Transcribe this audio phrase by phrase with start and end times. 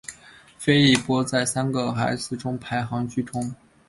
[0.57, 3.53] 菲利波在三个孩子中排行居中。